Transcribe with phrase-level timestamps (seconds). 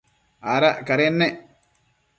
[0.53, 1.35] Adac cadennec